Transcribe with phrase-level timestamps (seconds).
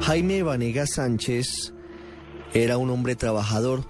[0.00, 1.72] Jaime Vanega Sánchez
[2.54, 3.84] era un hombre trabajador.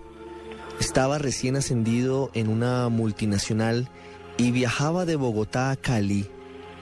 [0.81, 3.89] Estaba recién ascendido en una multinacional
[4.37, 6.27] y viajaba de Bogotá a Cali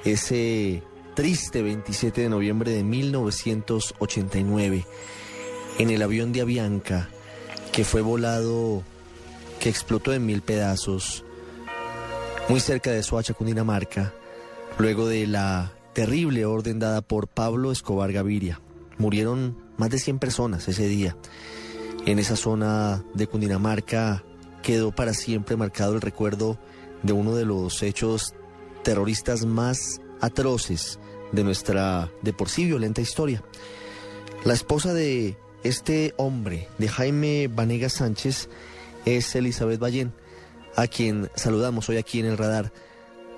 [0.05, 0.83] ese
[1.15, 4.87] triste 27 de noviembre de 1989
[5.79, 7.09] en el avión de Avianca
[7.73, 8.83] que fue volado,
[9.61, 11.25] que explotó en mil pedazos
[12.49, 14.15] muy cerca de Soacha, Cundinamarca,
[14.79, 18.61] luego de la terrible orden dada por Pablo Escobar Gaviria.
[18.99, 21.17] Murieron más de 100 personas ese día.
[22.07, 24.25] En esa zona de Cundinamarca
[24.63, 26.59] quedó para siempre marcado el recuerdo
[27.03, 28.35] de uno de los hechos
[28.83, 30.99] terroristas más atroces
[31.33, 33.43] de nuestra de por sí violenta historia.
[34.45, 38.49] La esposa de este hombre, de Jaime Vanegas Sánchez,
[39.05, 40.13] es Elizabeth Ballén
[40.77, 42.73] a quien saludamos hoy aquí en el radar.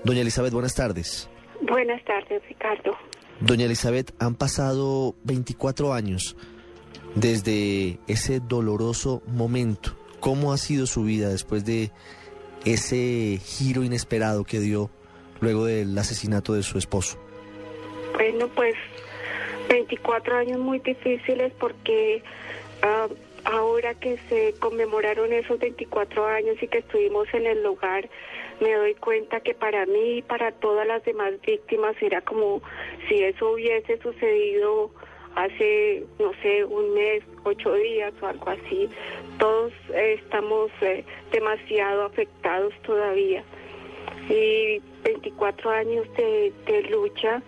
[0.04, 1.28] Doña Elizabeth, buenas tardes.
[1.62, 2.96] Buenas tardes, Ricardo.
[3.40, 6.36] Doña Elizabeth, han pasado 24 años
[7.14, 9.96] desde ese doloroso momento.
[10.20, 11.90] ¿Cómo ha sido su vida después de
[12.66, 14.90] ese giro inesperado que dio
[15.40, 17.18] luego del asesinato de su esposo?
[18.14, 18.74] Bueno, pues
[19.70, 22.22] 24 años muy difíciles porque
[22.82, 23.08] ah,
[23.44, 28.08] ahora que se conmemoraron esos 24 años y que estuvimos en el lugar,
[28.60, 32.62] me doy cuenta que para mí y para todas las demás víctimas era como
[33.08, 34.90] si eso hubiese sucedido
[35.36, 38.88] hace, no sé, un mes, ocho días o algo así.
[39.38, 43.42] Todos estamos eh, demasiado afectados todavía.
[44.28, 46.52] Y 24 años de,
[46.90, 47.42] lucha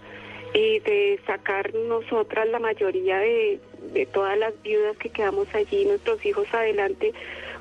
[0.55, 3.61] y de sacar nosotras la mayoría de
[4.13, 7.13] todas las viudas que quedamos allí, nuestros hijos adelante,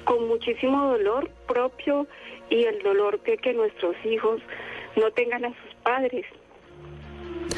[0.06, 2.08] con muchísimo dolor propio
[2.52, 4.42] y el dolor de que nuestros hijos
[4.96, 6.26] no tengan a sus padres.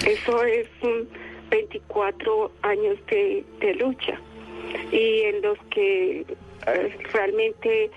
[0.08, 0.68] Eso es
[1.50, 4.20] 24 años de, de lucha
[4.92, 6.26] y en los que
[6.68, 7.92] eh, realmente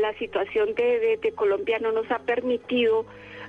[0.00, 3.04] la, situación de, de Colombia no nos ha permitido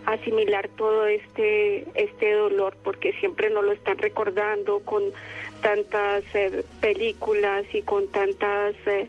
[0.06, 5.04] asimilar todo este este dolor porque siempre nos lo están recordando con
[5.62, 9.08] tantas eh, películas y con tantas eh,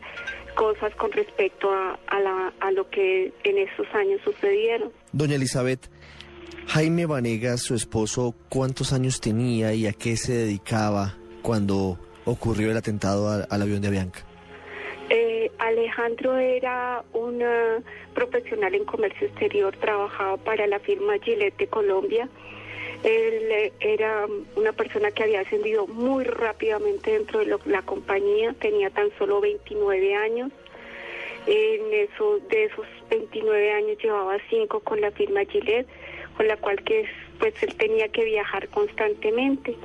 [0.59, 4.91] cosas con respecto a, a, la, a lo que en esos años sucedieron.
[5.13, 5.89] Doña Elizabeth,
[6.67, 12.77] Jaime Vanegas, su esposo, ¿cuántos años tenía y a qué se dedicaba cuando ocurrió el
[12.77, 14.19] atentado al, al avión de Avianca?
[15.09, 17.41] Eh, Alejandro era un
[18.13, 22.27] profesional en comercio exterior, trabajaba para la firma Gillette de Colombia.
[23.03, 28.89] Él eh, era una persona que había ascendido muy rápidamente dentro de la compañía, tenía
[28.89, 30.51] tan solo 29 años.
[31.47, 35.87] En eso, de esos 29 años llevaba 5 con la firma Gillette,
[36.35, 37.05] con la cual que
[37.39, 39.75] pues él tenía que viajar constantemente.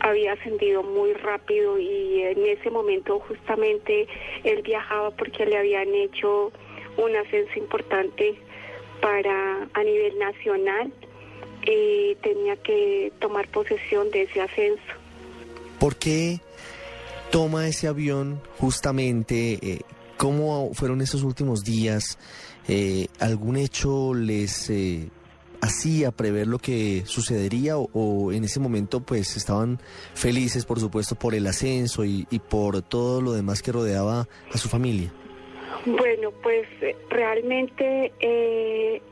[0.00, 4.06] Había ascendido muy rápido y en ese momento justamente
[4.44, 6.52] él viajaba porque le habían hecho
[6.98, 8.34] un ascenso importante
[9.00, 10.92] para a nivel nacional
[11.66, 14.82] y tenía que tomar posesión de ese ascenso.
[15.78, 16.40] ¿Por qué
[17.30, 19.58] toma ese avión justamente?
[19.62, 19.80] Eh,
[20.16, 22.18] ¿Cómo fueron esos últimos días?
[22.68, 25.08] Eh, ¿Algún hecho les eh,
[25.60, 29.80] hacía prever lo que sucedería o, en ese momento pues estaban
[30.14, 34.58] felices por supuesto por el ascenso y, y por todo lo demás que rodeaba a
[34.58, 35.12] su familia?
[35.86, 36.66] Bueno, pues
[37.10, 39.02] realmente eh,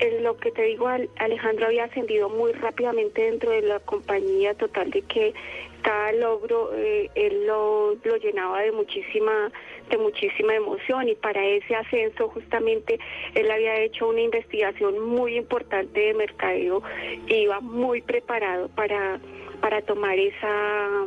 [0.00, 4.90] en lo que te digo, Alejandro había ascendido muy rápidamente dentro de la compañía, total
[4.90, 5.34] de que
[5.82, 9.50] cada logro eh, él lo, lo llenaba de muchísima
[9.90, 13.00] de muchísima emoción y para ese ascenso justamente
[13.34, 16.82] él había hecho una investigación muy importante de mercadeo
[17.26, 19.20] y iba muy preparado para,
[19.60, 21.06] para tomar esa,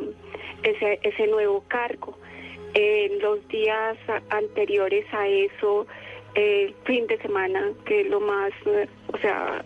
[0.62, 2.18] ese, ese nuevo cargo.
[2.74, 3.96] En los días
[4.30, 5.86] anteriores a eso,
[6.34, 8.52] el fin de semana, que es lo más,
[9.12, 9.64] o sea,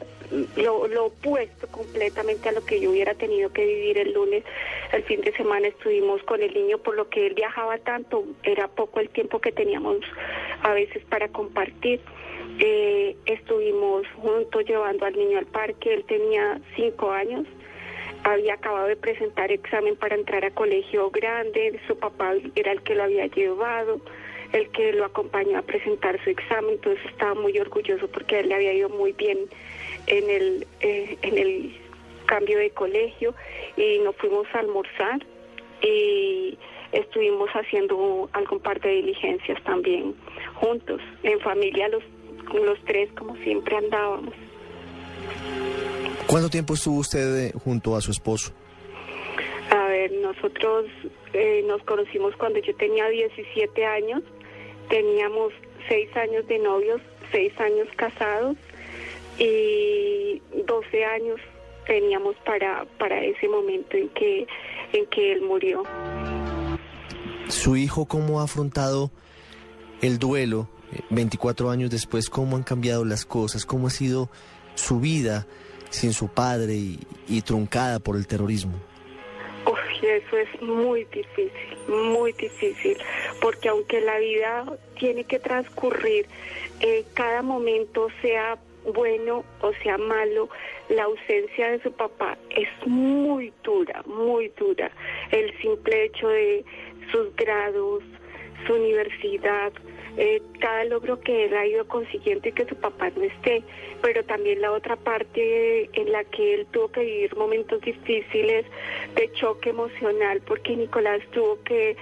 [0.57, 4.45] lo, lo opuesto completamente a lo que yo hubiera tenido que vivir el lunes.
[4.93, 8.69] El fin de semana estuvimos con el niño, por lo que él viajaba tanto, era
[8.69, 9.99] poco el tiempo que teníamos
[10.63, 12.01] a veces para compartir.
[12.61, 17.47] Eh, estuvimos juntos llevando al niño al parque, él tenía cinco años.
[18.25, 22.95] había acabado de presentar examen para entrar a colegio grande, su papá era el que
[22.95, 24.01] lo había llevado,
[24.53, 28.49] el que lo acompañó a presentar su examen, entonces estaba muy orgulloso porque a él
[28.49, 29.39] le había ido muy bien
[30.07, 31.77] en el, eh, en el
[32.27, 33.35] cambio de colegio
[33.77, 35.25] y nos fuimos a almorzar
[35.83, 36.59] y
[36.93, 40.15] estuvimos haciendo algún par de diligencias también
[40.55, 42.03] juntos, en familia los,
[42.55, 44.35] los tres como siempre andábamos.
[46.27, 48.53] ¿Cuánto tiempo estuvo usted eh, junto a su esposo?
[49.71, 50.87] A ver, nosotros
[51.33, 54.23] eh, nos conocimos cuando yo tenía 17 años,
[54.89, 55.53] teníamos
[55.89, 57.01] 6 años de novios,
[57.33, 58.57] 6 años casados
[59.39, 61.41] y 12 años
[61.87, 64.47] teníamos para, para ese momento en que,
[64.93, 65.83] en que él murió.
[67.49, 69.11] ¿Su hijo cómo ha afrontado
[70.03, 70.69] el duelo
[71.11, 72.29] 24 años después?
[72.29, 73.65] ¿Cómo han cambiado las cosas?
[73.65, 74.29] ¿Cómo ha sido
[74.75, 75.47] su vida
[75.91, 76.75] sin su padre
[77.27, 78.75] y, truncada por el terrorismo?
[80.03, 81.51] Eso es muy difícil,
[81.89, 82.97] muy difícil,
[83.41, 84.65] porque aunque la vida
[84.99, 86.27] tiene que transcurrir,
[86.81, 88.59] eh, cada momento sea
[88.93, 90.49] bueno o sea malo,
[90.89, 94.91] la ausencia de su papá es muy dura, muy dura.
[95.31, 96.65] El simple hecho de
[97.11, 98.03] sus grados,
[98.67, 99.73] su universidad,
[100.17, 103.63] eh, cada logro que él ha ido consiguiendo y que su papá no esté,
[104.03, 108.67] pero también la otra parte en la que él tuvo que vivir momentos difíciles
[109.15, 111.97] de choque emocional, porque Nicolás tuvo que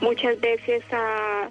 [0.00, 1.50] muchas veces a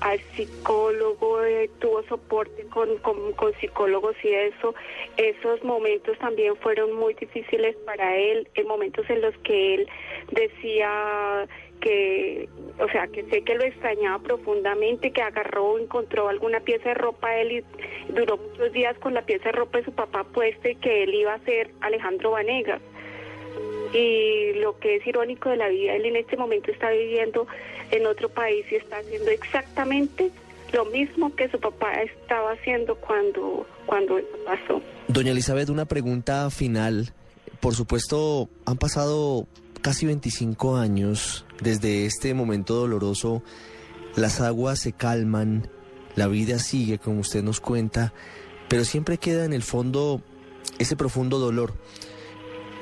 [0.00, 4.74] al psicólogo, eh, tuvo soporte con, con, psicólogos y eso.
[5.16, 9.88] Esos momentos también fueron muy difíciles para él, en momentos en los que él
[10.30, 11.48] decía
[11.80, 12.48] que,
[12.78, 17.36] o sea, que sé que lo extrañaba profundamente, que agarró, encontró alguna pieza de ropa
[17.36, 21.04] él y duró muchos días con la pieza de ropa de su papá puesta que
[21.04, 22.80] él iba a ser Alejandro Vanegas.
[23.92, 27.46] Y lo que es irónico de la vida, él en este momento está viviendo
[27.90, 30.30] en otro país y está haciendo exactamente
[30.72, 34.82] lo mismo que su papá estaba haciendo cuando, cuando pasó.
[35.08, 37.12] Doña Elizabeth, una pregunta final.
[37.60, 39.46] Por supuesto, han pasado
[39.80, 43.42] casi 25 años desde este momento doloroso.
[44.16, 45.68] Las aguas se calman,
[46.16, 48.12] la vida sigue, como usted nos cuenta,
[48.68, 50.22] pero siempre queda en el fondo
[50.78, 51.74] ese profundo dolor.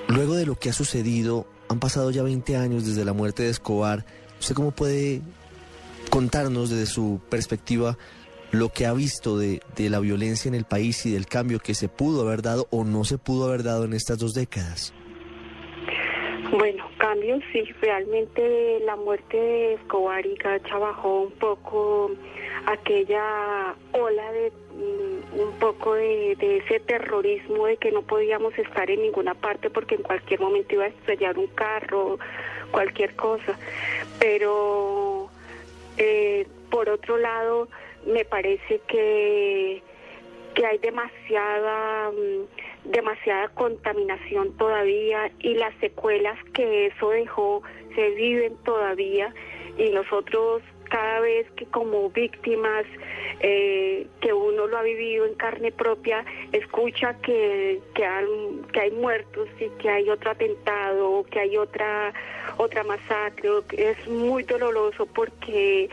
[0.09, 3.51] Luego de lo que ha sucedido, han pasado ya 20 años desde la muerte de
[3.51, 4.05] Escobar.
[4.39, 5.21] ¿Usted cómo puede
[6.11, 7.99] contarnos desde su perspectiva
[8.53, 11.89] lo que ha visto de, la violencia en el país y del cambio que se
[11.89, 14.93] pudo haber dado o no se pudo haber dado en estas dos décadas?
[16.51, 22.11] Bueno, cambios sí, realmente la muerte de Escobar y Gacha bajó un poco
[22.67, 29.03] aquella ola de mm, un poco de, ese terrorismo de que no podíamos estar en
[29.03, 32.19] ninguna parte porque en cualquier momento iba a estrellar un carro,
[32.73, 33.57] cualquier cosa.
[34.19, 35.29] Pero
[35.99, 37.69] eh, por otro lado,
[38.05, 39.81] me parece que,
[40.57, 47.63] que hay demasiada, mm, demasiada contaminación todavía y las secuelas que eso dejó
[47.95, 49.33] se viven todavía
[49.79, 52.85] y nosotros cada vez que como víctimas
[53.41, 58.07] eh, que uno lo ha vivido en carne propia, escucha que, que,
[58.81, 62.15] hay muertos y que hay otro atentado, que hay otra,
[62.57, 65.91] otra masacre, es muy doloroso porque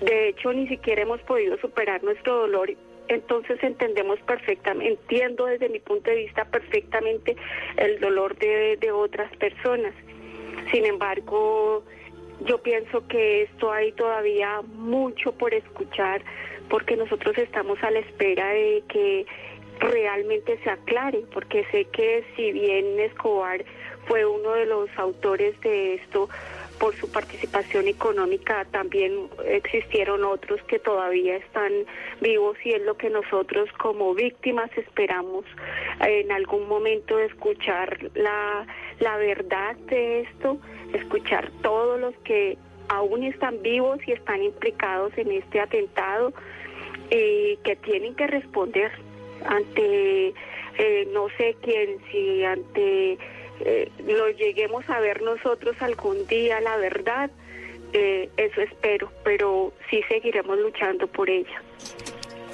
[0.00, 2.70] de hecho ni siquiera hemos podido superar nuestro dolor
[3.10, 7.36] entonces entendemos perfectamente, entiendo desde mi punto de vista perfectamente
[7.76, 9.92] el dolor de, de otras personas.
[10.70, 11.82] Sin embargo,
[12.46, 16.22] yo pienso que esto hay todavía mucho por escuchar
[16.68, 19.26] porque nosotros estamos a la espera de que
[19.80, 23.64] realmente se aclare, porque sé que si bien Escobar
[24.06, 26.28] fue uno de los autores de esto,
[26.80, 31.70] por su participación económica también existieron otros que todavía están
[32.22, 35.44] vivos y es lo que nosotros como víctimas esperamos
[36.00, 38.66] en algún momento escuchar la,
[38.98, 40.58] la verdad de esto,
[40.94, 42.56] escuchar todos los que
[42.88, 46.32] aún están vivos y están implicados en este atentado
[47.10, 48.90] y que tienen que responder
[49.44, 50.32] ante
[50.78, 53.18] eh, no sé quién, si ante
[53.64, 57.30] eh, lo lleguemos a ver nosotros algún día, la verdad,
[57.92, 61.62] eh, eso espero, pero sí seguiremos luchando por ella.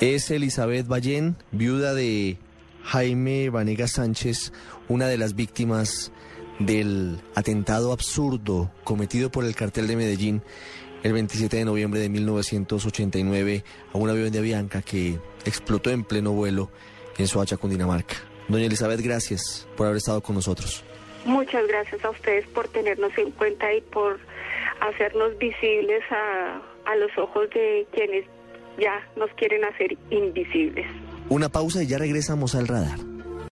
[0.00, 2.36] Es Elizabeth Ballén, viuda de
[2.84, 4.52] Jaime Vanega Sánchez,
[4.88, 6.12] una de las víctimas
[6.58, 10.42] del atentado absurdo cometido por el cartel de Medellín
[11.02, 16.32] el 27 de noviembre de 1989 a un avión de Avianca que explotó en pleno
[16.32, 16.70] vuelo
[17.16, 18.16] en Soacha, Cundinamarca.
[18.48, 20.84] Doña Elizabeth, gracias por haber estado con nosotros.
[21.26, 24.18] Muchas gracias a ustedes por tenernos en cuenta y por
[24.80, 28.25] hacernos visibles a, a los ojos de quienes
[28.78, 30.87] ya nos quieren hacer invisibles.
[31.28, 33.15] Una pausa y ya regresamos al radar.